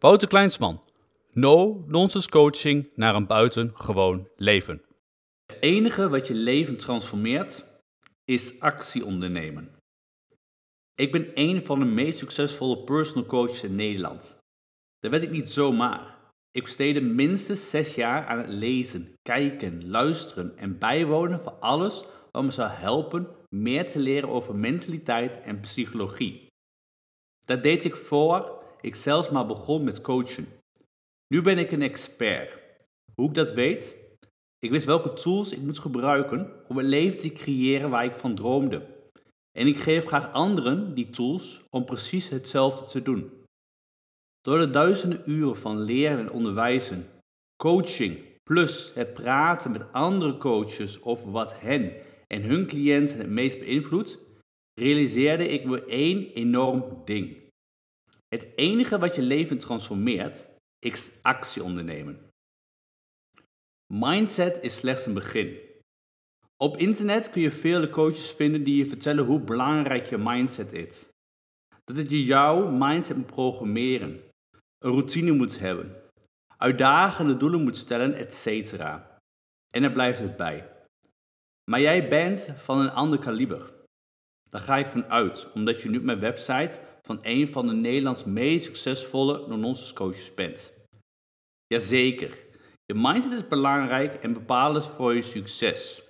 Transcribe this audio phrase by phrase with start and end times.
[0.00, 0.80] Wouter Kleinsman.
[1.32, 4.82] No nonsense coaching naar een buitengewoon leven.
[5.46, 7.64] Het enige wat je leven transformeert
[8.24, 9.76] is actie ondernemen.
[10.94, 14.38] Ik ben een van de meest succesvolle personal coaches in Nederland.
[14.98, 16.16] Dat werd ik niet zomaar.
[16.50, 22.42] Ik besteedde minstens zes jaar aan het lezen, kijken, luisteren en bijwonen van alles wat
[22.42, 26.46] me zou helpen meer te leren over mentaliteit en psychologie.
[27.44, 30.48] Dat deed ik voor ik zelfs maar begon met coachen.
[31.34, 32.58] Nu ben ik een expert.
[33.14, 33.96] Hoe ik dat weet?
[34.58, 38.34] Ik wist welke tools ik moest gebruiken om een leven te creëren waar ik van
[38.34, 38.86] droomde.
[39.58, 43.30] En ik geef graag anderen die tools om precies hetzelfde te doen.
[44.40, 47.06] Door de duizenden uren van leren en onderwijzen,
[47.62, 51.92] coaching, plus het praten met andere coaches over wat hen
[52.26, 54.18] en hun cliënten het meest beïnvloedt,
[54.80, 57.36] realiseerde ik me één enorm ding.
[58.28, 62.30] Het enige wat je leven transformeert, is actie ondernemen.
[63.94, 65.58] Mindset is slechts een begin.
[66.56, 71.08] Op internet kun je vele coaches vinden die je vertellen hoe belangrijk je mindset is.
[71.84, 74.22] Dat het je jouw mindset moet programmeren,
[74.78, 75.96] een routine moet hebben,
[76.56, 78.72] uitdagende doelen moet stellen, etc.
[79.74, 80.72] En er blijft het bij.
[81.70, 83.77] Maar jij bent van een ander kaliber.
[84.50, 87.72] Daar ga ik van uit, omdat je nu op mijn website van een van de
[87.72, 90.72] Nederlands meest succesvolle non-nonsense coaches bent.
[91.66, 92.38] Jazeker,
[92.84, 96.02] je mindset is belangrijk en bepalend voor je succes.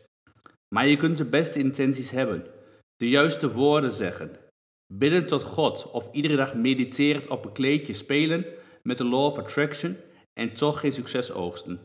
[0.74, 2.46] Maar je kunt de beste intenties hebben,
[2.96, 4.36] de juiste woorden zeggen,
[4.92, 8.44] bidden tot God of iedere dag mediterend op een kleedje spelen
[8.82, 9.96] met de law of attraction
[10.40, 11.80] en toch geen succes oogsten.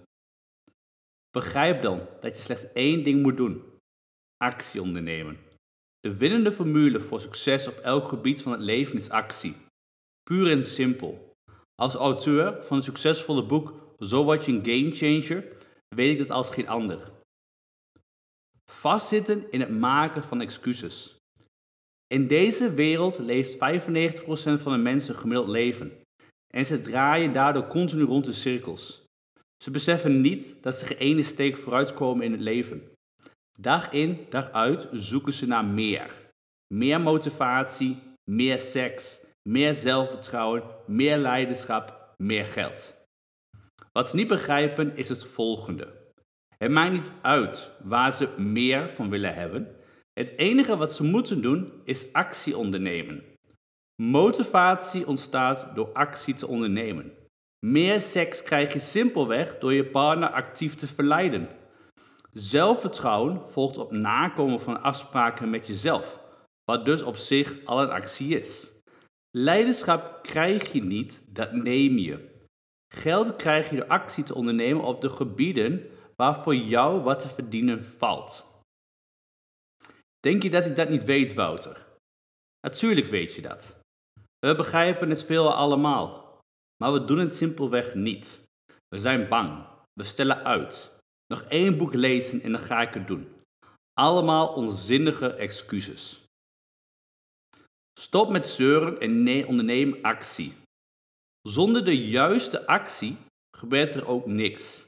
[1.31, 3.64] Begrijp dan dat je slechts één ding moet doen:
[4.38, 5.38] actie ondernemen.
[6.04, 9.56] De winnende formule voor succes op elk gebied van het leven is actie.
[10.23, 11.36] Puur en simpel.
[11.76, 15.58] Als auteur van het succesvolle boek Zo word je een game changer
[15.96, 17.12] weet ik dat als geen ander.
[18.72, 21.18] Vastzitten in het maken van excuses.
[22.08, 23.58] In deze wereld leeft 95%
[24.62, 25.91] van de mensen gemiddeld leven.
[26.53, 29.03] En ze draaien daardoor continu rond de cirkels.
[29.64, 32.93] Ze beseffen niet dat ze geen ene steek vooruitkomen in het leven.
[33.59, 36.12] Dag in, dag uit zoeken ze naar meer.
[36.74, 38.00] Meer motivatie,
[38.31, 42.96] meer seks, meer zelfvertrouwen, meer leiderschap, meer geld.
[43.91, 46.02] Wat ze niet begrijpen is het volgende.
[46.58, 49.75] Het maakt niet uit waar ze meer van willen hebben.
[50.14, 53.24] Het enige wat ze moeten doen is actie ondernemen.
[54.02, 57.14] Motivatie ontstaat door actie te ondernemen.
[57.66, 61.50] Meer seks krijg je simpelweg door je partner actief te verleiden.
[62.34, 66.20] Zelfvertrouwen volgt op nakomen van afspraken met jezelf,
[66.64, 68.72] wat dus op zich al een actie is.
[69.38, 72.32] Leiderschap krijg je niet, dat neem je.
[72.96, 77.30] Geld krijg je door actie te ondernemen op de gebieden waar voor jou wat te
[77.30, 78.46] verdienen valt.
[80.20, 81.86] Denk je dat ik dat niet weet, Wouter?
[82.62, 83.80] Natuurlijk weet je dat.
[84.40, 86.40] We begrijpen het veel allemaal,
[86.84, 88.44] maar we doen het simpelweg niet.
[88.88, 90.93] We zijn bang, we stellen uit,
[91.34, 93.28] nog één boek lezen en dan ga ik het doen.
[93.94, 96.24] Allemaal onzinnige excuses.
[98.00, 100.54] Stop met zeuren en nee, onderneem actie.
[101.42, 103.18] Zonder de juiste actie
[103.58, 104.88] gebeurt er ook niks.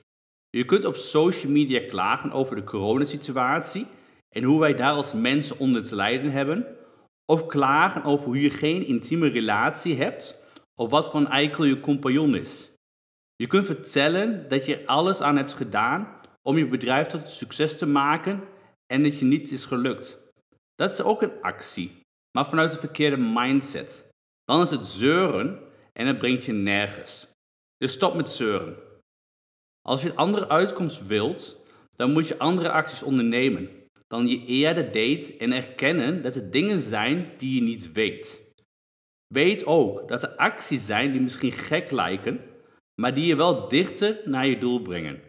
[0.49, 3.87] Je kunt op social media klagen over de coronasituatie
[4.35, 6.77] en hoe wij daar als mensen onder te lijden hebben.
[7.25, 10.35] Of klagen over hoe je geen intieme relatie hebt
[10.79, 12.69] of wat voor een eikel je compagnon is.
[13.35, 17.85] Je kunt vertellen dat je alles aan hebt gedaan om je bedrijf tot succes te
[17.85, 18.43] maken
[18.93, 20.19] en dat je niet is gelukt.
[20.75, 22.01] Dat is ook een actie,
[22.37, 24.09] maar vanuit een verkeerde mindset.
[24.43, 25.59] Dan is het zeuren
[25.93, 27.27] en het brengt je nergens.
[27.77, 28.77] Dus stop met zeuren.
[29.81, 33.69] Als je een andere uitkomst wilt, dan moet je andere acties ondernemen
[34.07, 38.43] dan je eerder deed en erkennen dat er dingen zijn die je niet weet.
[39.33, 42.41] Weet ook dat er acties zijn die misschien gek lijken,
[43.01, 45.24] maar die je wel dichter naar je doel brengen.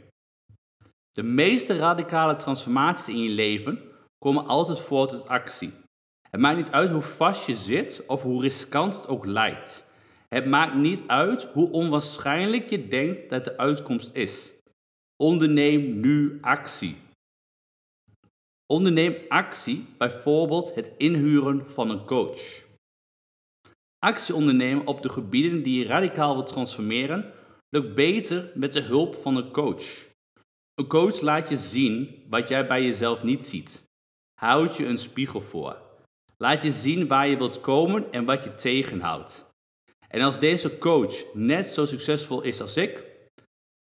[1.16, 3.80] De meeste radicale transformaties in je leven
[4.18, 5.72] komen altijd voort uit actie.
[6.30, 9.86] Het maakt niet uit hoe vast je zit of hoe riskant het ook lijkt.
[10.28, 14.52] Het maakt niet uit hoe onwaarschijnlijk je denkt dat de uitkomst is.
[15.16, 16.96] Onderneem nu actie.
[18.66, 22.64] Onderneem actie, bijvoorbeeld het inhuren van een coach.
[23.98, 27.32] Actie ondernemen op de gebieden die je radicaal wilt transformeren
[27.68, 30.14] lukt beter met de hulp van een coach.
[30.76, 33.82] Een coach laat je zien wat jij bij jezelf niet ziet.
[34.40, 35.82] Houd je een spiegel voor.
[36.36, 39.44] Laat je zien waar je wilt komen en wat je tegenhoudt.
[40.08, 43.04] En als deze coach net zo succesvol is als ik,